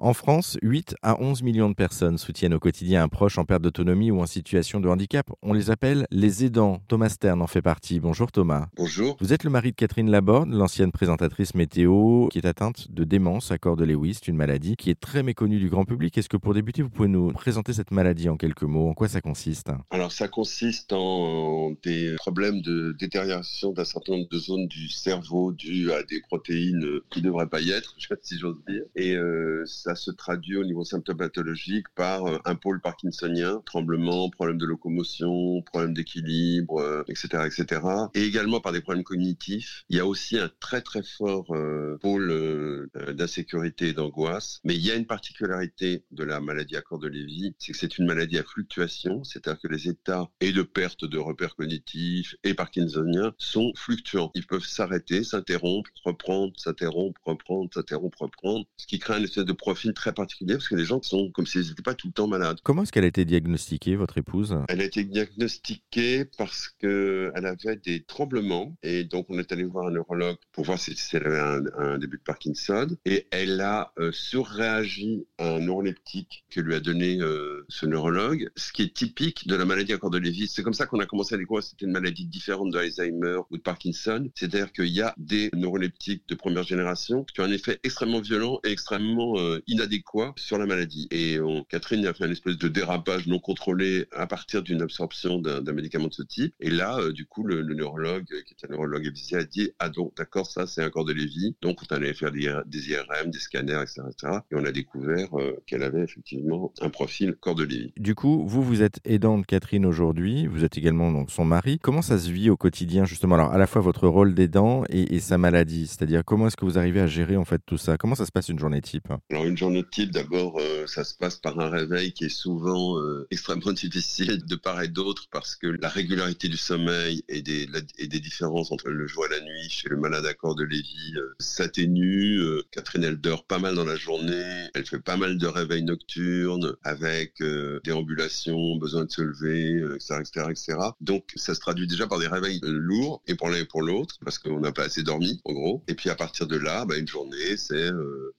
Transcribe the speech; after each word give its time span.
En 0.00 0.12
France, 0.12 0.56
8 0.62 0.94
à 1.02 1.20
11 1.20 1.42
millions 1.42 1.68
de 1.68 1.74
personnes 1.74 2.18
soutiennent 2.18 2.54
au 2.54 2.60
quotidien 2.60 3.02
un 3.02 3.08
proche 3.08 3.36
en 3.36 3.44
perte 3.44 3.62
d'autonomie 3.62 4.12
ou 4.12 4.20
en 4.20 4.26
situation 4.26 4.78
de 4.78 4.88
handicap. 4.88 5.26
On 5.42 5.52
les 5.52 5.72
appelle 5.72 6.06
les 6.12 6.44
aidants. 6.44 6.80
Thomas 6.86 7.08
Stern 7.08 7.42
en 7.42 7.48
fait 7.48 7.62
partie. 7.62 7.98
Bonjour 7.98 8.30
Thomas. 8.30 8.68
Bonjour. 8.76 9.16
Vous 9.18 9.32
êtes 9.32 9.42
le 9.42 9.50
mari 9.50 9.72
de 9.72 9.76
Catherine 9.76 10.08
Laborde, 10.08 10.50
l'ancienne 10.50 10.92
présentatrice 10.92 11.56
météo 11.56 12.28
qui 12.28 12.38
est 12.38 12.46
atteinte 12.46 12.92
de 12.92 13.02
démence 13.02 13.50
à 13.50 13.58
corps 13.58 13.74
de 13.74 13.84
Lewis, 13.84 14.20
une 14.28 14.36
maladie 14.36 14.76
qui 14.76 14.90
est 14.90 15.00
très 15.00 15.24
méconnue 15.24 15.58
du 15.58 15.68
grand 15.68 15.84
public. 15.84 16.16
Est-ce 16.16 16.28
que 16.28 16.36
pour 16.36 16.54
débuter, 16.54 16.82
vous 16.82 16.90
pouvez 16.90 17.08
nous 17.08 17.32
présenter 17.32 17.72
cette 17.72 17.90
maladie 17.90 18.28
en 18.28 18.36
quelques 18.36 18.62
mots? 18.62 18.88
En 18.88 18.94
quoi 18.94 19.08
ça 19.08 19.20
consiste? 19.20 19.72
Alors 19.90 20.12
ça 20.12 20.28
consiste 20.28 20.92
en 20.92 21.72
des 21.82 22.14
problèmes 22.18 22.60
de 22.60 22.94
détérioration 23.00 23.72
d'un 23.72 23.84
certain 23.84 24.12
nombre 24.12 24.28
de 24.30 24.38
zones 24.38 24.68
du 24.68 24.88
cerveau 24.90 25.50
dues 25.50 25.90
à 25.90 26.04
des 26.04 26.20
protéines 26.20 27.00
qui 27.10 27.18
ne 27.18 27.24
devraient 27.24 27.48
pas 27.48 27.60
y 27.60 27.72
être, 27.72 27.96
si 28.22 28.38
j'ose 28.38 28.62
dire. 28.68 28.84
Et 28.94 29.16
euh, 29.16 29.64
ça 29.66 29.87
se 29.94 30.10
traduit 30.10 30.56
au 30.56 30.64
niveau 30.64 30.84
symptomatologique 30.84 31.86
par 31.94 32.26
euh, 32.26 32.38
un 32.44 32.54
pôle 32.54 32.80
parkinsonien, 32.80 33.62
tremblement, 33.64 34.30
problème 34.30 34.58
de 34.58 34.66
locomotion, 34.66 35.62
problème 35.62 35.94
d'équilibre, 35.94 37.04
etc., 37.08 37.28
euh, 37.34 37.46
etc. 37.46 37.80
Et 38.14 38.24
également 38.24 38.60
par 38.60 38.72
des 38.72 38.80
problèmes 38.80 39.04
cognitifs. 39.04 39.84
Il 39.88 39.96
y 39.96 40.00
a 40.00 40.06
aussi 40.06 40.38
un 40.38 40.50
très 40.60 40.82
très 40.82 41.02
fort 41.02 41.46
euh, 41.50 41.96
pôle 42.00 42.88
d'insécurité 43.14 43.88
et 43.88 43.92
d'angoisse. 43.92 44.60
Mais 44.64 44.74
il 44.74 44.84
y 44.84 44.90
a 44.90 44.94
une 44.94 45.06
particularité 45.06 46.04
de 46.10 46.24
la 46.24 46.40
maladie 46.40 46.76
à 46.76 46.82
corps 46.82 46.98
de 46.98 47.08
Lévy, 47.08 47.54
c'est 47.58 47.72
que 47.72 47.78
c'est 47.78 47.98
une 47.98 48.06
maladie 48.06 48.38
à 48.38 48.42
fluctuation, 48.42 49.24
c'est-à-dire 49.24 49.60
que 49.60 49.68
les 49.68 49.88
états 49.88 50.28
et 50.40 50.52
de 50.52 50.62
perte 50.62 51.04
de 51.04 51.18
repères 51.18 51.56
cognitifs 51.56 52.36
et 52.44 52.54
parkinsoniens 52.54 53.32
sont 53.38 53.72
fluctuants. 53.74 54.30
Ils 54.34 54.46
peuvent 54.46 54.64
s'arrêter, 54.64 55.24
s'interrompre, 55.24 55.90
reprendre, 56.04 56.52
s'interrompre, 56.56 57.20
reprendre, 57.24 57.70
s'interrompre, 57.72 58.22
reprendre, 58.22 58.66
ce 58.76 58.86
qui 58.86 58.98
crée 58.98 59.14
un 59.14 59.22
espèce 59.22 59.44
de 59.44 59.52
profil 59.52 59.77
très 59.94 60.12
particulier 60.12 60.54
parce 60.54 60.68
que 60.68 60.74
les 60.74 60.84
gens 60.84 61.00
sont 61.02 61.30
comme 61.30 61.46
s'ils 61.46 61.68
n'étaient 61.68 61.82
pas 61.82 61.94
tout 61.94 62.08
le 62.08 62.12
temps 62.12 62.26
malades. 62.26 62.58
Comment 62.62 62.82
est-ce 62.82 62.92
qu'elle 62.92 63.04
a 63.04 63.08
été 63.08 63.24
diagnostiquée, 63.24 63.96
votre 63.96 64.18
épouse? 64.18 64.56
Elle 64.68 64.80
a 64.80 64.84
été 64.84 65.04
diagnostiquée 65.04 66.24
parce 66.36 66.68
qu'elle 66.68 67.32
avait 67.34 67.76
des 67.76 68.02
tremblements 68.02 68.76
et 68.82 69.04
donc 69.04 69.26
on 69.28 69.38
est 69.38 69.52
allé 69.52 69.64
voir 69.64 69.88
un 69.88 69.90
neurologue 69.90 70.36
pour 70.52 70.64
voir 70.64 70.78
si, 70.78 70.94
elle 71.12 71.26
avait 71.26 71.62
un, 71.78 71.98
début 71.98 72.18
de 72.18 72.22
Parkinson 72.22 72.88
et 73.04 73.26
elle 73.30 73.60
a 73.60 73.92
euh, 73.98 74.12
surréagi 74.12 75.26
à 75.38 75.54
un 75.54 75.60
neuroleptique 75.60 76.44
que 76.50 76.60
lui 76.60 76.74
a 76.74 76.80
donné 76.80 77.18
euh, 77.20 77.64
ce 77.68 77.86
neurologue, 77.86 78.50
ce 78.56 78.72
qui 78.72 78.82
est 78.82 78.94
typique 78.94 79.48
de 79.48 79.54
la 79.56 79.64
maladie 79.64 79.92
à 79.92 79.98
corps 79.98 80.10
de 80.10 80.18
Lévy. 80.18 80.48
C'est 80.48 80.62
comme 80.62 80.74
ça 80.74 80.86
qu'on 80.86 81.00
a 81.00 81.06
commencé 81.06 81.34
à 81.34 81.38
découvrir 81.38 81.62
que 81.62 81.70
c'était 81.70 81.86
une 81.86 81.92
maladie 81.92 82.26
différente 82.26 82.70
d'Alzheimer 82.70 83.40
ou 83.50 83.56
de 83.56 83.62
Parkinson, 83.62 84.28
c'est-à-dire 84.34 84.72
qu'il 84.72 84.88
y 84.88 85.02
a 85.02 85.14
des 85.16 85.50
neuroleptiques 85.54 86.28
de 86.28 86.34
première 86.34 86.62
génération 86.62 87.24
qui 87.24 87.40
ont 87.40 87.44
un 87.44 87.52
effet 87.52 87.78
extrêmement 87.82 88.20
violent 88.20 88.60
et 88.64 88.70
extrêmement 88.70 89.38
euh, 89.38 89.62
inadéquat 89.68 90.32
sur 90.36 90.58
la 90.58 90.66
maladie. 90.66 91.08
Et 91.10 91.38
Catherine 91.68 92.06
a 92.06 92.14
fait 92.14 92.24
un 92.24 92.30
espèce 92.30 92.58
de 92.58 92.68
dérapage 92.68 93.26
non 93.26 93.38
contrôlé 93.38 94.06
à 94.12 94.26
partir 94.26 94.62
d'une 94.62 94.82
absorption 94.82 95.38
d'un 95.38 95.72
médicament 95.72 96.08
de 96.08 96.14
ce 96.14 96.22
type. 96.22 96.54
Et 96.60 96.70
là, 96.70 96.98
euh, 96.98 97.12
du 97.12 97.26
coup, 97.26 97.44
le, 97.44 97.62
neurologue, 97.62 98.26
qui 98.26 98.54
est 98.54 98.66
un 98.66 98.70
neurologue 98.70 99.06
avisé, 99.06 99.36
a 99.36 99.44
dit 99.44 99.70
Ah, 99.78 99.88
donc, 99.88 100.16
d'accord, 100.16 100.46
ça, 100.46 100.66
c'est 100.66 100.82
un 100.82 100.90
corps 100.90 101.04
de 101.04 101.12
Lévy. 101.12 101.56
Donc, 101.62 101.78
on 101.82 101.94
allait 101.94 102.14
faire 102.14 102.32
des, 102.32 102.40
IRM, 102.42 103.30
des 103.30 103.38
scanners, 103.38 103.82
etc., 103.82 104.38
Et 104.50 104.54
on 104.54 104.64
a 104.64 104.72
découvert 104.72 105.38
euh, 105.38 105.56
qu'elle 105.66 105.82
avait 105.82 106.02
effectivement 106.02 106.72
un 106.80 106.90
profil 106.90 107.34
corps 107.34 107.54
de 107.54 107.64
Lévy. 107.64 107.92
Du 107.96 108.14
coup, 108.14 108.44
vous, 108.46 108.62
vous 108.62 108.82
êtes 108.82 109.00
aidant 109.04 109.38
de 109.38 109.44
Catherine 109.44 109.86
aujourd'hui. 109.86 110.46
Vous 110.46 110.64
êtes 110.64 110.78
également 110.78 111.12
donc 111.12 111.30
son 111.30 111.44
mari. 111.44 111.78
Comment 111.80 112.02
ça 112.02 112.18
se 112.18 112.30
vit 112.30 112.50
au 112.50 112.56
quotidien, 112.56 113.04
justement? 113.04 113.34
Alors, 113.34 113.52
à 113.52 113.58
la 113.58 113.66
fois 113.66 113.82
votre 113.82 114.08
rôle 114.08 114.34
d'aidant 114.34 114.84
et, 114.88 115.14
et, 115.14 115.20
sa 115.20 115.38
maladie. 115.38 115.86
C'est-à-dire, 115.86 116.24
comment 116.24 116.46
est-ce 116.46 116.56
que 116.56 116.64
vous 116.64 116.78
arrivez 116.78 117.00
à 117.00 117.06
gérer 117.06 117.36
en 117.36 117.44
fait 117.44 117.60
tout 117.66 117.78
ça? 117.78 117.96
Comment 117.96 118.14
ça 118.14 118.26
se 118.26 118.32
passe 118.32 118.48
une 118.48 118.58
journée 118.58 118.80
type? 118.80 119.08
Alors, 119.30 119.44
une 119.44 119.57
journée 119.58 119.84
type, 119.84 120.12
d'abord, 120.12 120.58
euh, 120.60 120.86
ça 120.86 121.04
se 121.04 121.14
passe 121.14 121.36
par 121.36 121.58
un 121.58 121.68
réveil 121.68 122.12
qui 122.12 122.24
est 122.24 122.28
souvent 122.28 122.98
euh, 122.98 123.26
extrêmement 123.30 123.72
difficile 123.72 124.44
de 124.46 124.56
part 124.56 124.80
et 124.80 124.88
d'autre 124.88 125.26
parce 125.30 125.56
que 125.56 125.66
la 125.66 125.88
régularité 125.88 126.48
du 126.48 126.56
sommeil 126.56 127.24
et 127.28 127.42
des, 127.42 127.68
et 127.98 128.06
des 128.06 128.20
différences 128.20 128.72
entre 128.72 128.88
le 128.88 129.06
jour 129.06 129.26
et 129.26 129.30
la 129.30 129.40
nuit 129.40 129.68
chez 129.68 129.88
le 129.88 129.96
malade 129.96 130.24
à 130.26 130.32
corps 130.32 130.54
de 130.54 130.64
Lévy 130.64 131.14
euh, 131.16 131.34
s'atténue. 131.40 132.40
Catherine, 132.70 133.04
elle 133.04 133.20
dort 133.20 133.44
pas 133.44 133.58
mal 133.58 133.74
dans 133.74 133.84
la 133.84 133.96
journée, 133.96 134.68
elle 134.74 134.86
fait 134.86 135.00
pas 135.00 135.16
mal 135.16 135.38
de 135.38 135.46
réveils 135.46 135.82
nocturnes 135.82 136.76
avec 136.84 137.42
déambulation, 137.82 138.76
besoin 138.76 139.04
de 139.04 139.10
se 139.10 139.22
lever, 139.22 139.82
etc., 139.94 140.20
etc., 140.20 140.46
etc. 140.50 140.78
Donc, 141.00 141.24
ça 141.34 141.54
se 141.54 141.60
traduit 141.60 141.86
déjà 141.86 142.06
par 142.06 142.18
des 142.18 142.28
réveils 142.28 142.60
lourds 142.62 143.22
et 143.26 143.34
pour 143.34 143.48
l'un 143.48 143.58
et 143.58 143.64
pour 143.64 143.82
l'autre 143.82 144.16
parce 144.24 144.38
qu'on 144.38 144.60
n'a 144.60 144.72
pas 144.72 144.84
assez 144.84 145.02
dormi, 145.02 145.40
en 145.44 145.52
gros. 145.52 145.82
Et 145.88 145.94
puis, 145.94 146.10
à 146.10 146.14
partir 146.14 146.46
de 146.46 146.56
là, 146.56 146.84
bah, 146.84 146.96
une 146.96 147.08
journée, 147.08 147.56
c'est 147.56 147.90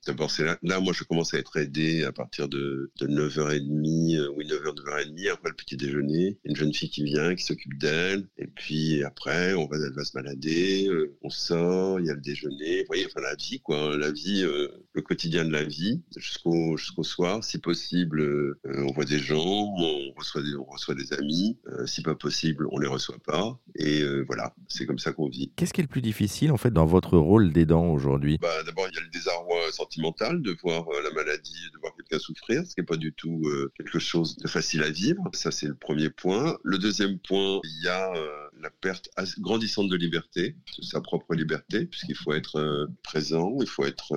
d'abord, 0.05 0.31
c'est 0.31 0.45
là, 0.45 0.57
là, 0.63 0.79
moi, 0.79 0.93
je 0.93 1.03
commence 1.09 1.33
à 1.33 1.39
être 1.39 1.57
aidé 1.57 2.03
à 2.03 2.11
partir 2.11 2.47
de, 2.47 2.91
9h30, 3.01 4.15
euh, 4.15 4.31
oui 4.37 4.45
9h, 4.45 4.75
9h30, 4.75 5.31
après 5.31 5.49
le 5.49 5.55
petit 5.55 5.75
déjeuner. 5.75 6.37
Une 6.45 6.55
jeune 6.55 6.73
fille 6.73 6.89
qui 6.89 7.03
vient, 7.03 7.35
qui 7.35 7.43
s'occupe 7.43 7.77
d'elle. 7.77 8.27
Et 8.37 8.47
puis 8.47 9.03
après, 9.03 9.53
on 9.55 9.65
va, 9.65 9.77
elle 9.77 9.93
va 9.93 10.05
se 10.05 10.13
balader, 10.13 10.87
euh, 10.87 11.17
on 11.23 11.29
sort, 11.29 11.99
il 11.99 12.05
y 12.05 12.09
a 12.09 12.13
le 12.13 12.21
déjeuner. 12.21 12.81
Vous 12.81 12.87
voyez, 12.87 13.07
enfin 13.07 13.21
la 13.21 13.35
vie, 13.35 13.59
quoi. 13.59 13.97
La 13.97 14.11
vie, 14.11 14.43
euh, 14.43 14.67
le 14.93 15.01
quotidien 15.01 15.43
de 15.45 15.51
la 15.51 15.63
vie, 15.63 16.01
jusqu'au 16.15 16.77
jusqu'au 16.77 17.03
soir. 17.03 17.43
Si 17.43 17.57
possible, 17.57 18.55
on 18.65 18.91
voit 18.91 19.05
des 19.05 19.19
gens, 19.19 19.39
on 19.43 20.13
reçoit 20.15 20.43
des, 20.43 20.55
on 20.55 20.65
reçoit 20.65 20.95
des 20.95 21.11
amis. 21.13 21.57
si 21.85 22.03
pas 22.03 22.15
possible, 22.15 22.67
on 22.71 22.77
les 22.77 22.87
reçoit 22.87 23.19
pas. 23.25 23.59
Et 23.75 24.03
voilà, 24.27 24.53
c'est 24.67 24.85
comme 24.85 24.99
ça 24.99 25.11
qu'on 25.11 25.27
vit. 25.27 25.51
Qu'est-ce 25.55 25.73
qui 25.73 25.81
est 25.81 25.83
le 25.83 25.89
plus 25.89 26.01
difficile, 26.01 26.51
en 26.51 26.57
fait, 26.57 26.71
dans 26.71 26.85
votre 26.85 27.17
rôle 27.17 27.51
d'aidant 27.51 27.87
aujourd'hui? 27.87 28.37
Bah, 28.39 28.63
D'abord, 28.65 28.87
il 28.91 28.95
y 28.95 28.99
a 28.99 29.01
le 29.01 29.09
désarroi 29.09 29.28
sentimental 29.71 30.41
de 30.41 30.55
voir 30.61 30.85
la 31.03 31.11
maladie, 31.11 31.69
de 31.73 31.79
voir 31.79 31.95
quelqu'un 31.95 32.19
souffrir, 32.19 32.65
ce 32.65 32.75
qui 32.75 32.81
n'est 32.81 32.85
pas 32.85 32.97
du 32.97 33.13
tout 33.13 33.41
euh, 33.45 33.71
quelque 33.75 33.99
chose 33.99 34.37
de 34.37 34.47
facile 34.47 34.83
à 34.83 34.89
vivre. 34.89 35.23
Ça, 35.33 35.51
c'est 35.51 35.67
le 35.67 35.75
premier 35.75 36.09
point. 36.09 36.57
Le 36.63 36.77
deuxième 36.77 37.19
point, 37.19 37.59
il 37.63 37.83
y 37.83 37.87
a 37.87 38.13
euh, 38.15 38.48
la 38.61 38.69
perte 38.69 39.09
grandissante 39.39 39.89
de 39.89 39.95
liberté, 39.95 40.55
de 40.77 40.83
sa 40.83 41.01
propre 41.01 41.33
liberté, 41.35 41.85
puisqu'il 41.85 42.15
faut 42.15 42.33
être 42.33 42.57
euh, 42.57 42.87
présent, 43.03 43.57
il 43.61 43.67
faut 43.67 43.85
être 43.85 44.13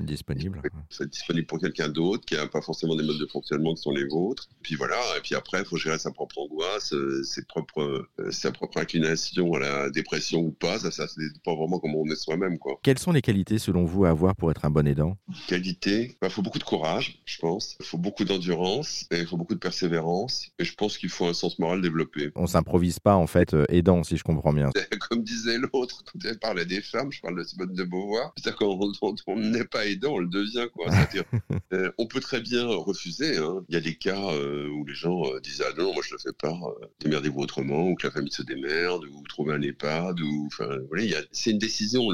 disponible. 0.00 0.60
Faut 0.90 1.04
être 1.04 1.10
disponible 1.10 1.46
pour 1.46 1.58
quelqu'un 1.60 1.88
d'autre 1.88 2.24
qui 2.24 2.34
n'a 2.34 2.46
pas 2.46 2.62
forcément 2.62 2.96
des 2.96 3.04
modes 3.04 3.18
de 3.18 3.26
fonctionnement 3.26 3.74
qui 3.74 3.82
sont 3.82 3.92
les 3.92 4.06
vôtres. 4.06 4.48
Puis 4.62 4.74
voilà, 4.74 5.00
et 5.16 5.20
puis 5.20 5.34
après, 5.34 5.60
il 5.60 5.64
faut 5.64 5.76
gérer 5.76 5.98
sa 5.98 6.10
propre 6.10 6.38
angoisse, 6.38 6.94
ses 7.24 7.44
propres, 7.44 8.08
sa 8.30 8.52
propre 8.52 8.78
inclination 8.78 9.54
à 9.54 9.58
la 9.60 9.90
dépression 9.90 10.40
ou 10.40 10.50
pas. 10.52 10.78
Ça, 10.78 10.90
ça 10.90 11.06
pas 11.44 11.54
vraiment 11.54 11.78
comment 11.78 12.00
on 12.00 12.06
est 12.06 12.16
soi-même. 12.16 12.58
Quoi. 12.58 12.78
Quelles 12.82 12.98
sont 12.98 13.12
les 13.12 13.22
qualités, 13.22 13.58
selon 13.58 13.84
vous, 13.84 14.04
à 14.04 14.10
avoir 14.10 14.34
pour 14.36 14.50
être 14.50 14.64
un 14.64 14.70
bon 14.70 14.86
aidant? 14.86 15.16
Qualité, 15.48 16.10
il 16.10 16.16
bah, 16.20 16.28
faut 16.28 16.42
beaucoup 16.42 16.58
de 16.58 16.64
courage, 16.64 17.22
je 17.24 17.38
pense. 17.38 17.76
Il 17.80 17.86
faut 17.86 17.98
beaucoup 17.98 18.24
d'endurance 18.24 19.06
et 19.10 19.20
il 19.20 19.26
faut 19.26 19.36
beaucoup 19.36 19.54
de 19.54 19.60
persévérance. 19.60 20.50
Et 20.58 20.64
je 20.64 20.74
pense 20.74 20.98
qu'il 20.98 21.08
faut 21.08 21.26
un 21.26 21.34
sens 21.34 21.58
moral 21.58 21.80
développé. 21.82 22.30
On 22.34 22.46
s'improvise 22.46 22.98
pas, 22.98 23.14
en 23.14 23.26
fait, 23.26 23.54
euh, 23.54 23.61
aidant, 23.68 24.02
si 24.02 24.16
je 24.16 24.24
comprends 24.24 24.52
bien. 24.52 24.70
Comme 25.08 25.22
disait 25.22 25.58
l'autre, 25.58 26.02
quand 26.04 26.18
elle 26.24 26.38
parlait 26.38 26.64
des 26.64 26.80
femmes, 26.80 27.12
je 27.12 27.20
parle 27.20 27.38
de 27.38 27.44
Simone 27.44 27.74
de 27.74 27.84
Beauvoir. 27.84 28.32
C'est-à-dire 28.36 28.58
quand 28.58 28.78
on 29.26 29.38
n'est 29.38 29.64
pas 29.64 29.86
aidant, 29.86 30.14
on 30.14 30.18
le 30.18 30.28
devient, 30.28 30.66
quoi. 30.72 30.86
Euh, 31.72 31.90
on 31.96 32.06
peut 32.06 32.20
très 32.20 32.40
bien 32.40 32.66
refuser. 32.66 33.38
Hein. 33.38 33.64
Il 33.68 33.74
y 33.74 33.78
a 33.78 33.80
des 33.80 33.94
cas 33.94 34.30
euh, 34.32 34.68
où 34.68 34.84
les 34.84 34.94
gens 34.94 35.22
disent 35.42 35.62
Ah 35.66 35.72
non, 35.78 35.94
moi 35.94 36.02
je 36.06 36.12
le 36.12 36.18
fais 36.18 36.32
pas, 36.32 36.58
démerdez-vous 37.00 37.40
autrement, 37.40 37.88
ou 37.88 37.94
que 37.94 38.06
la 38.06 38.12
famille 38.12 38.32
se 38.32 38.42
démerde, 38.42 39.04
ou 39.04 39.22
trouver 39.28 39.54
un 39.54 39.62
EHPAD, 39.62 40.20
ou. 40.20 40.48
Enfin, 40.48 40.68
c'est 41.32 41.50
une 41.50 41.58
décision, 41.58 42.08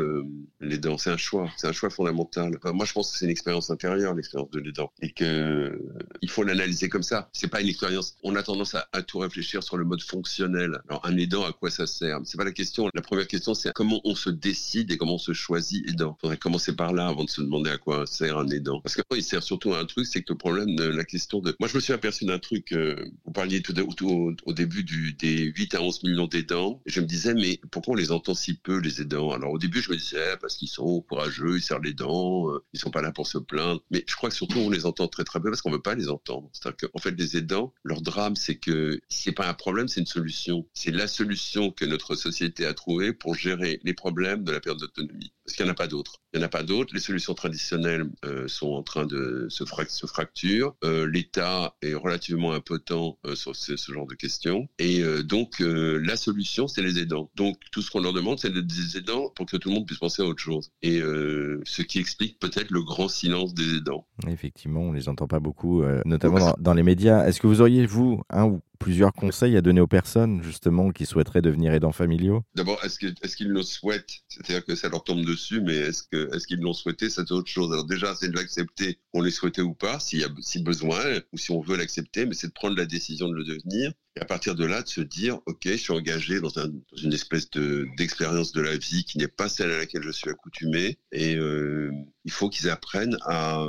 l'aidant. 0.60 0.98
C'est 0.98 1.10
un 1.10 1.16
choix. 1.16 1.50
C'est 1.56 1.66
un 1.66 1.72
choix 1.72 1.90
fondamental. 1.90 2.58
moi, 2.72 2.86
je 2.86 2.92
pense 2.92 3.12
que 3.12 3.18
c'est 3.18 3.24
une 3.24 3.30
expérience 3.30 3.70
intérieure, 3.70 4.14
l'expérience 4.14 4.50
de 4.50 4.60
l'aidant 4.60 4.92
et 5.00 5.10
que 5.10 5.24
euh, 5.24 5.92
il 6.22 6.30
faut 6.30 6.42
l'analyser 6.42 6.88
comme 6.88 7.02
ça. 7.02 7.28
C'est 7.32 7.48
pas 7.48 7.60
une 7.60 7.68
expérience. 7.68 8.16
On 8.22 8.36
a 8.36 8.42
tendance 8.42 8.74
à, 8.74 8.86
tout 9.02 9.18
réfléchir 9.18 9.62
sur 9.62 9.76
le 9.76 9.84
mode 9.84 10.02
fonctionnel. 10.02 10.80
Alors 10.88 11.04
un 11.06 11.16
aidant, 11.16 11.37
à 11.44 11.52
quoi 11.52 11.70
ça 11.70 11.86
sert 11.86 12.20
C'est 12.24 12.36
pas 12.36 12.44
la 12.44 12.52
question. 12.52 12.88
La 12.94 13.02
première 13.02 13.26
question, 13.26 13.54
c'est 13.54 13.72
comment 13.72 14.00
on 14.04 14.14
se 14.14 14.30
décide 14.30 14.90
et 14.90 14.96
comment 14.96 15.14
on 15.14 15.18
se 15.18 15.32
choisit 15.32 15.88
aidant. 15.88 16.16
Il 16.18 16.20
faudrait 16.22 16.36
commencer 16.36 16.74
par 16.74 16.92
là 16.92 17.08
avant 17.08 17.24
de 17.24 17.30
se 17.30 17.40
demander 17.40 17.70
à 17.70 17.78
quoi 17.78 18.06
sert 18.06 18.38
un 18.38 18.48
aidant. 18.48 18.80
Parce 18.80 18.96
qu'après, 18.96 19.18
il 19.18 19.22
sert 19.22 19.42
surtout 19.42 19.74
à 19.74 19.80
un 19.80 19.84
truc, 19.84 20.06
c'est 20.06 20.22
que 20.22 20.32
le 20.32 20.38
problème 20.38 20.76
de 20.76 20.84
la 20.84 21.04
question 21.04 21.40
de. 21.40 21.54
Moi, 21.60 21.68
je 21.68 21.74
me 21.74 21.80
suis 21.80 21.92
aperçu 21.92 22.24
d'un 22.24 22.38
truc. 22.38 22.72
Euh, 22.72 23.04
vous 23.24 23.32
parliez 23.32 23.62
tout, 23.62 23.74
au, 24.04 24.52
début 24.52 24.84
du, 24.84 25.12
des 25.14 25.52
8 25.56 25.74
à 25.74 25.82
11 25.82 26.02
millions 26.04 26.26
d'aidants. 26.26 26.80
Je 26.86 27.00
me 27.00 27.06
disais, 27.06 27.34
mais 27.34 27.60
pourquoi 27.70 27.94
on 27.94 27.96
les 27.96 28.12
entend 28.12 28.34
si 28.34 28.54
peu 28.54 28.78
les 28.78 29.00
aidants? 29.00 29.32
Alors 29.32 29.52
au 29.52 29.58
début, 29.58 29.80
je 29.80 29.90
me 29.90 29.96
disais 29.96 30.36
parce 30.40 30.56
qu'ils 30.56 30.68
sont 30.68 31.00
courageux, 31.02 31.56
ils 31.56 31.62
serrent 31.62 31.80
les 31.80 31.94
dents, 31.94 32.50
euh, 32.50 32.64
ils 32.72 32.80
sont 32.80 32.90
pas 32.90 33.02
là 33.02 33.12
pour 33.12 33.26
se 33.26 33.38
plaindre. 33.38 33.82
Mais 33.90 34.04
je 34.06 34.16
crois 34.16 34.30
que 34.30 34.36
surtout 34.36 34.58
on 34.58 34.70
les 34.70 34.86
entend 34.86 35.08
très 35.08 35.24
très 35.24 35.40
peu 35.40 35.50
parce 35.50 35.62
qu'on 35.62 35.70
veut 35.70 35.82
pas 35.82 35.94
les 35.94 36.08
entendre. 36.08 36.50
C'est-à-dire 36.52 36.90
qu'en 36.90 36.98
fait, 36.98 37.12
les 37.12 37.36
aidants, 37.36 37.72
leur 37.84 38.00
drame, 38.00 38.36
c'est 38.36 38.56
que 38.56 39.00
c'est 39.08 39.32
pas 39.32 39.48
un 39.48 39.54
problème, 39.54 39.88
c'est 39.88 40.00
une 40.00 40.06
solution. 40.06 40.66
C'est 40.74 40.90
la 40.90 41.06
solution 41.06 41.27
solution 41.28 41.70
que 41.70 41.84
notre 41.84 42.14
société 42.14 42.64
a 42.64 42.72
trouvée 42.72 43.12
pour 43.12 43.34
gérer 43.34 43.80
les 43.84 43.92
problèmes 43.92 44.44
de 44.44 44.52
la 44.52 44.60
perte 44.60 44.80
d'autonomie. 44.80 45.32
Parce 45.44 45.56
qu'il 45.56 45.64
n'y 45.64 45.70
en 45.70 45.72
a 45.72 45.76
pas 45.76 45.86
d'autres. 45.86 46.20
Il 46.32 46.38
n'y 46.38 46.44
en 46.44 46.46
a 46.46 46.50
pas 46.50 46.62
d'autres. 46.62 46.94
Les 46.94 47.00
solutions 47.00 47.34
traditionnelles 47.34 48.04
euh, 48.24 48.48
sont 48.48 48.68
en 48.68 48.82
train 48.82 49.04
de 49.04 49.46
se, 49.50 49.64
se 49.64 50.06
fracturer. 50.06 50.70
Euh, 50.84 51.06
L'État 51.06 51.74
est 51.82 51.94
relativement 51.94 52.52
impotent 52.52 53.18
euh, 53.26 53.34
sur 53.34 53.54
ce, 53.56 53.76
ce, 53.76 53.92
genre 53.92 54.06
de 54.06 54.14
questions. 54.14 54.68
Et 54.78 55.02
donc, 55.22 55.60
la 55.60 56.16
solution, 56.16 56.66
c'est 56.66 56.82
les 56.82 56.98
aidants. 56.98 57.30
Donc, 57.34 57.58
tout 57.72 57.82
ce 57.82 57.90
qu'on 57.90 58.00
leur 58.00 58.12
demande, 58.12 58.38
c'est 58.38 58.52
des 58.52 58.96
aidants 58.96 59.30
pour 59.34 59.46
que 59.46 59.56
tout 59.56 59.68
le 59.68 59.74
monde 59.74 59.86
puisse 59.86 59.98
penser 59.98 60.22
à 60.22 60.24
autre 60.24 60.42
chose. 60.42 60.70
Et 60.82 61.00
ce 61.00 61.82
qui 61.82 61.98
explique 61.98 62.38
peut-être 62.38 62.70
le 62.70 62.82
grand 62.82 63.08
silence 63.08 63.54
des 63.54 63.76
aidants. 63.76 64.06
Effectivement, 64.26 64.80
on 64.80 64.92
ne 64.92 64.96
les 64.96 65.08
entend 65.08 65.26
pas 65.26 65.40
beaucoup, 65.40 65.82
notamment 66.04 66.38
dans, 66.38 66.54
dans, 66.58 66.74
les 66.74 66.82
médias. 66.82 67.26
Est-ce 67.26 67.40
que 67.40 67.46
vous 67.46 67.60
auriez, 67.60 67.86
vous, 67.86 68.22
un 68.30 68.44
ou 68.44 68.60
plusieurs 68.78 69.12
conseils 69.12 69.56
à 69.56 69.60
donner 69.60 69.80
aux 69.80 69.86
personnes, 69.86 70.42
justement, 70.42 70.90
qui 70.90 71.06
souhaiteraient 71.06 71.42
devenir 71.42 71.72
aidants 71.72 71.92
familiaux? 71.92 72.42
D'abord, 72.54 72.82
est-ce 72.84 72.98
qu'ils 73.36 73.48
le 73.48 73.62
souhaitent? 73.62 74.12
C'est-à-dire 74.28 74.64
que 74.64 74.74
ça 74.74 74.88
leur 74.88 75.04
tombe 75.04 75.24
dessus, 75.24 75.60
mais 75.60 75.76
est-ce 75.76 76.02
qu'ils 76.46 76.58
est 76.58 76.62
l'ont 76.62 76.72
souhaité? 76.72 77.10
C'est 77.10 77.30
autre 77.30 77.48
chose. 77.48 77.72
Alors 77.72 77.84
déjà, 77.84 78.14
c'est 78.14 78.28
de 78.28 78.36
l'accepter, 78.36 78.98
qu'on 79.12 79.22
les 79.22 79.30
souhaitait 79.30 79.62
ou 79.62 79.74
pas, 79.74 80.00
s'il 80.00 80.20
y 80.20 80.24
a 80.24 80.28
si 80.40 80.62
besoin, 80.62 81.02
ou 81.32 81.38
si 81.38 81.50
on 81.50 81.60
veut 81.60 81.76
l'accepter, 81.76 82.26
mais 82.26 82.34
c'est 82.34 82.48
de 82.48 82.52
prendre 82.52 82.76
la 82.76 82.86
décision 82.86 83.28
de 83.28 83.34
le 83.34 83.44
devenir. 83.44 83.92
Et 84.16 84.20
à 84.20 84.24
partir 84.24 84.54
de 84.54 84.64
là, 84.64 84.82
de 84.82 84.88
se 84.88 85.00
dire, 85.00 85.38
OK, 85.46 85.60
je 85.64 85.76
suis 85.76 85.92
engagé 85.92 86.40
dans 86.40 86.50
une 86.50 87.12
espèce 87.12 87.50
d'expérience 87.96 88.52
de, 88.52 88.60
la 88.60 88.76
vie 88.76 89.04
qui 89.04 89.18
n'est 89.18 89.28
pas 89.28 89.48
celle 89.48 89.70
à 89.70 89.78
laquelle 89.78 90.02
je 90.02 90.10
suis 90.10 90.30
accoutumé. 90.30 90.98
Et 91.12 91.36
euh, 91.36 91.92
il 92.24 92.32
faut 92.32 92.48
qu'ils 92.48 92.68
apprennent 92.68 93.16
à, 93.22 93.66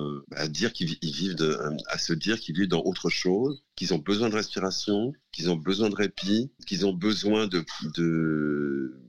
dire 0.47 0.73
qu'ils 0.73 0.97
vivent, 1.01 1.35
à 1.87 1.97
se 1.97 2.13
dire 2.13 2.39
qu'ils 2.39 2.55
vivent 2.55 2.67
dans 2.67 2.83
autre 2.83 3.09
chose, 3.09 3.63
qu'ils 3.75 3.93
ont 3.93 3.99
besoin 3.99 4.29
de 4.29 4.35
respiration, 4.35 5.13
qu'ils 5.31 5.49
ont 5.49 5.55
besoin 5.55 5.89
de 5.89 5.95
répit, 5.95 6.51
qu'ils 6.65 6.85
ont 6.85 6.93
besoin 6.93 7.47
de, 7.47 7.63
de, 7.95 8.99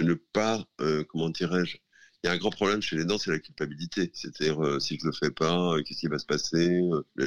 ne 0.00 0.14
pas, 0.14 0.64
euh, 0.80 1.04
comment 1.08 1.28
dirais-je, 1.28 1.76
il 2.24 2.26
y 2.26 2.30
a 2.30 2.32
un 2.32 2.38
grand 2.38 2.50
problème 2.50 2.82
chez 2.82 2.96
les 2.96 3.04
dents, 3.04 3.18
c'est 3.18 3.30
la 3.30 3.38
culpabilité. 3.38 4.10
C'est-à-dire, 4.14 4.60
euh, 4.64 4.80
si 4.80 4.98
je 5.00 5.06
le 5.06 5.12
fais 5.12 5.30
pas, 5.30 5.74
euh, 5.74 5.82
qu'est-ce 5.82 6.00
qui 6.00 6.08
va 6.08 6.18
se 6.18 6.26
passer 6.26 6.80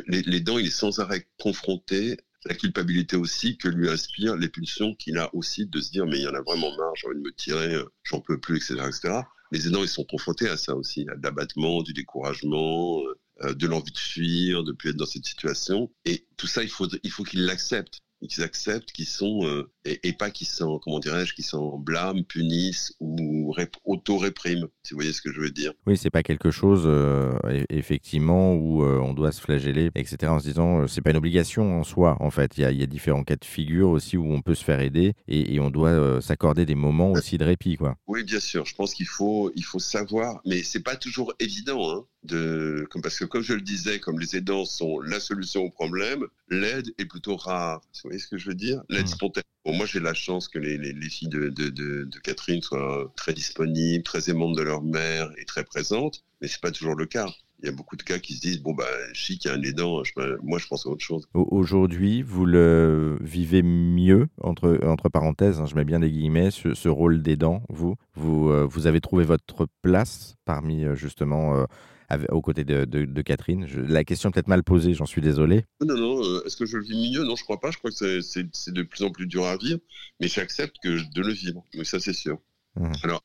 les, 0.08 0.22
les, 0.24 0.40
dents, 0.42 0.58
il 0.58 0.68
est 0.68 0.72
sans 0.72 1.00
arrêt 1.00 1.28
confronté 1.40 2.18
la 2.46 2.56
culpabilité 2.56 3.16
aussi 3.16 3.58
que 3.58 3.68
lui 3.68 3.90
inspire 3.90 4.36
les 4.36 4.50
pulsions 4.50 4.96
qu'il 4.96 5.18
a 5.18 5.34
aussi 5.36 5.66
de 5.66 5.82
se 5.82 5.92
dire 5.92 6.06
mais 6.06 6.20
il 6.20 6.24
y 6.24 6.28
en 6.28 6.34
a 6.34 6.42
vraiment 6.42 6.76
marre, 6.78 6.96
j'ai 6.96 7.08
envie 7.08 7.18
de 7.18 7.22
me 7.22 7.34
tirer, 7.34 7.82
j'en 8.04 8.22
peux 8.22 8.40
plus, 8.40 8.58
etc., 8.58 8.86
etc. 8.88 9.22
Les 9.52 9.68
aidants, 9.68 9.84
ils 9.84 9.90
sont 9.90 10.04
confrontés 10.04 10.48
à 10.48 10.58
ça 10.58 10.76
aussi, 10.76 11.08
à 11.10 11.16
l'abattement, 11.22 11.82
du 11.82 11.94
découragement, 11.94 13.02
de 13.42 13.68
l'envie 13.68 13.92
de 13.92 13.98
fuir, 13.98 14.64
de 14.64 14.72
plus 14.72 14.92
être 14.92 14.98
dans 14.98 15.06
cette 15.06 15.26
situation. 15.26 15.92
Et 16.06 16.28
tout 16.38 16.48
ça, 16.48 16.62
il 16.62 16.70
faut, 16.70 16.88
il 17.04 17.12
faut 17.12 17.24
qu'ils 17.24 17.46
l'acceptent 17.46 18.02
qu'ils 18.28 18.44
acceptent, 18.44 18.92
qu'ils 18.92 19.08
sont 19.08 19.46
euh, 19.46 19.70
et, 19.86 20.14
pas 20.14 20.30
qu'ils 20.30 20.48
sont, 20.48 20.80
comment 20.80 21.00
dirais-je, 21.00 21.34
qu'ils 21.34 21.46
sont 21.46 21.78
blâment, 21.78 22.24
punissent 22.24 22.94
ou 23.00 23.56
auto-répriment, 23.86 24.68
si 24.84 24.94
vous 24.94 24.98
voyez 24.98 25.14
ce 25.14 25.22
que 25.22 25.32
je 25.32 25.40
veux 25.40 25.50
dire. 25.52 25.74
Oui, 25.88 25.98
c'est 25.98 26.10
pas 26.10 26.24
quelque 26.24 26.52
chose 26.52 26.84
euh, 26.86 27.34
effectivement 27.70 28.54
où 28.54 28.84
euh, 28.84 29.00
on 29.00 29.14
doit 29.14 29.32
se 29.32 29.42
flageller, 29.42 29.90
etc. 29.96 30.32
En 30.32 30.40
se 30.40 30.48
disant, 30.48 30.88
c'est 30.88 31.02
pas 31.02 31.12
une 31.12 31.18
obligation 31.18 31.80
en 31.80 31.84
soi. 31.84 32.18
En 32.20 32.30
fait, 32.30 32.58
il 32.58 32.62
y 32.62 32.66
a, 32.66 32.72
y 32.72 32.84
a, 32.84 32.88
différents 32.88 33.24
cas 33.24 33.36
de 33.36 33.46
figure 33.46 33.90
aussi 33.90 34.18
où 34.18 34.32
on 34.32 34.42
peut 34.42 34.56
se 34.56 34.64
faire 34.64 34.82
aider 34.82 35.14
et, 35.28 35.56
et 35.56 35.60
on 35.60 35.70
doit 35.70 36.22
s'accorder 36.22 36.66
des 36.66 36.76
moments 36.76 37.12
aussi 37.12 37.38
de 37.38 37.46
répit, 37.46 37.78
quoi. 37.78 37.96
Oui, 38.08 38.24
bien 38.24 38.40
sûr. 38.40 38.66
Je 38.66 38.76
pense 38.76 38.94
qu'il 38.94 39.08
faut, 39.08 39.52
il 39.56 39.64
faut 39.64 39.80
savoir, 39.80 40.42
mais 40.46 40.64
c'est 40.64 40.84
pas 40.84 40.96
toujours 40.96 41.34
évident. 41.40 41.92
Hein 41.92 42.06
de, 42.24 42.86
comme, 42.90 43.02
parce 43.02 43.18
que 43.18 43.26
comme 43.26 43.42
je 43.42 43.54
le 43.54 43.62
disais, 43.62 44.00
comme 44.00 44.20
les 44.20 44.36
aidants 44.36 44.66
sont 44.66 45.00
la 45.00 45.20
solution 45.20 45.64
au 45.64 45.70
problème, 45.70 46.26
l'aide 46.50 46.94
est 46.98 47.06
plutôt 47.06 47.36
rare. 47.36 47.82
Vous 47.96 48.10
voyez 48.10 48.20
ce 48.20 48.28
que 48.28 48.38
je 48.38 48.50
veux 48.50 48.56
dire? 48.56 48.82
L'aide 48.90 49.06
mmh. 49.06 49.08
spontanée. 49.08 49.44
Bon, 49.66 49.74
moi, 49.74 49.86
j'ai 49.86 50.00
la 50.00 50.14
chance 50.14 50.48
que 50.48 50.60
les, 50.60 50.78
les, 50.78 50.94
les 50.94 51.10
filles 51.10 51.30
de, 51.30 51.50
de, 51.50 51.70
de, 51.70 52.04
de, 52.04 52.20
Catherine 52.20 52.62
soient 52.62 53.12
très 53.16 53.34
disponibles, 53.34 54.04
très 54.04 54.30
aimantes 54.30 54.56
de 54.56 54.62
leur 54.62 54.82
mère 54.82 55.30
et 55.38 55.46
très 55.46 55.64
présentes, 55.64 56.24
mais 56.42 56.48
c'est 56.48 56.62
pas 56.62 56.72
toujours 56.72 56.96
le 56.96 57.06
cas 57.06 57.28
il 57.62 57.66
y 57.66 57.70
a 57.70 57.72
beaucoup 57.72 57.96
de 57.96 58.04
cas 58.04 58.20
qui 58.20 58.34
se 58.34 58.42
disent 58.42 58.62
bon 58.62 58.74
bah 58.74 58.86
chic, 59.14 59.44
il 59.44 59.48
y 59.50 59.52
a 59.52 59.54
un 59.54 59.62
aidant, 59.62 60.02
moi 60.44 60.60
je 60.60 60.68
pense 60.68 60.86
à 60.86 60.90
autre 60.90 61.04
chose. 61.04 61.28
Aujourd'hui, 61.34 62.22
vous 62.22 62.46
le 62.46 63.18
vivez 63.22 63.62
mieux 63.62 64.28
entre 64.42 64.80
entre 64.86 65.10
parenthèses, 65.10 65.60
hein, 65.60 65.66
je 65.66 65.76
mets 65.76 65.84
bien 65.84 66.00
des 66.00 66.10
guillemets, 66.10 66.52
ce, 66.52 66.74
ce 66.74 66.90
rôle 66.90 67.22
d'aidant. 67.22 67.64
Vous, 67.70 67.96
vous 68.16 68.50
euh, 68.50 68.66
vous 68.66 68.88
avez 68.88 69.02
trouvé 69.02 69.26
votre 69.26 69.68
place 69.82 70.36
parmi 70.46 70.86
euh, 70.86 70.96
justement 70.96 71.56
euh, 71.56 71.66
aux 72.30 72.42
côtés 72.42 72.64
de, 72.64 72.86
de, 72.86 73.22
Catherine. 73.22 73.66
la 73.66 74.04
question 74.04 74.32
peut-être 74.32 74.48
mal 74.48 74.64
posée, 74.64 74.94
j'en 74.94 75.06
suis 75.06 75.22
désolé. 75.22 75.66
Non, 75.82 75.96
non, 75.96 76.24
euh, 76.24 76.44
est-ce 76.46 76.58
que 76.58 76.66
je 76.66 76.78
le 76.78 76.84
vis 76.84 77.12
mieux? 77.12 77.24
Non, 77.24 77.36
je 77.36 77.44
crois 77.44 77.60
pas. 77.60 77.72
Je 77.72 77.78
crois 77.78 77.92
que 77.92 78.22
c'est 78.22 78.72
de 78.72 78.84
plus 78.84 79.04
en 79.04 79.12
plus 79.12 79.28
dur 79.28 79.46
à 79.46 79.58
vivre, 79.58 79.80
mais 80.20 80.28
j'accepte 80.28 80.78
que 80.84 80.90
de 81.14 81.22
le 81.22 81.34
vivre. 81.34 81.64
Mais 81.76 81.84
ça, 81.84 82.00
c'est 82.00 82.14
sûr. 82.14 82.40
Mmh. 82.76 82.92
Alors, 83.04 83.24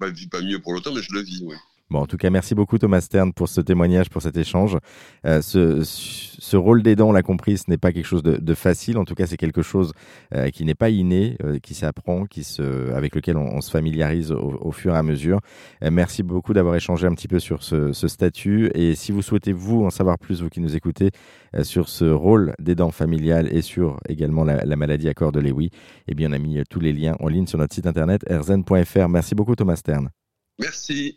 je 0.00 0.06
ne 0.06 0.12
vis 0.12 0.28
pas 0.28 0.40
mieux 0.40 0.60
pour 0.60 0.72
longtemps, 0.72 0.94
mais 0.94 1.02
je 1.02 1.12
le 1.12 1.20
vis, 1.20 1.42
oui. 1.42 1.54
Bon, 1.90 2.00
en 2.00 2.06
tout 2.06 2.18
cas, 2.18 2.28
merci 2.28 2.54
beaucoup 2.54 2.76
Thomas 2.76 3.00
Stern 3.00 3.32
pour 3.32 3.48
ce 3.48 3.62
témoignage, 3.62 4.10
pour 4.10 4.20
cet 4.20 4.36
échange. 4.36 4.76
Euh, 5.24 5.40
ce, 5.40 5.80
ce, 5.84 6.54
rôle 6.54 6.82
d'aidant, 6.82 7.08
on 7.08 7.12
l'a 7.12 7.22
compris, 7.22 7.56
ce 7.56 7.64
n'est 7.68 7.78
pas 7.78 7.92
quelque 7.92 8.04
chose 8.04 8.22
de, 8.22 8.36
de 8.36 8.54
facile. 8.54 8.98
En 8.98 9.06
tout 9.06 9.14
cas, 9.14 9.26
c'est 9.26 9.38
quelque 9.38 9.62
chose 9.62 9.92
euh, 10.34 10.50
qui 10.50 10.66
n'est 10.66 10.74
pas 10.74 10.90
inné, 10.90 11.38
euh, 11.42 11.58
qui 11.58 11.72
s'apprend, 11.72 12.26
qui 12.26 12.44
se, 12.44 12.92
avec 12.92 13.14
lequel 13.14 13.38
on, 13.38 13.54
on 13.56 13.62
se 13.62 13.70
familiarise 13.70 14.32
au, 14.32 14.58
au, 14.60 14.70
fur 14.70 14.94
et 14.94 14.98
à 14.98 15.02
mesure. 15.02 15.40
Euh, 15.82 15.90
merci 15.90 16.22
beaucoup 16.22 16.52
d'avoir 16.52 16.74
échangé 16.74 17.06
un 17.06 17.14
petit 17.14 17.26
peu 17.28 17.38
sur 17.38 17.62
ce, 17.62 17.94
ce, 17.94 18.06
statut. 18.06 18.70
Et 18.74 18.94
si 18.94 19.10
vous 19.10 19.22
souhaitez, 19.22 19.54
vous, 19.54 19.82
en 19.82 19.90
savoir 19.90 20.18
plus, 20.18 20.42
vous 20.42 20.50
qui 20.50 20.60
nous 20.60 20.76
écoutez, 20.76 21.10
euh, 21.56 21.64
sur 21.64 21.88
ce 21.88 22.04
rôle 22.04 22.52
d'aidant 22.58 22.90
familial 22.90 23.48
et 23.50 23.62
sur 23.62 23.98
également 24.10 24.44
la, 24.44 24.62
la 24.62 24.76
maladie 24.76 25.08
à 25.08 25.14
corps 25.14 25.32
de 25.32 25.40
Lewy, 25.40 25.70
eh 26.06 26.14
bien, 26.14 26.28
on 26.28 26.32
a 26.32 26.38
mis 26.38 26.62
tous 26.68 26.80
les 26.80 26.92
liens 26.92 27.16
en 27.18 27.28
ligne 27.28 27.46
sur 27.46 27.58
notre 27.58 27.74
site 27.74 27.86
internet 27.86 28.26
rzn.fr. 28.30 29.08
Merci 29.08 29.34
beaucoup 29.34 29.56
Thomas 29.56 29.76
Stern. 29.76 30.10
Merci. 30.58 31.16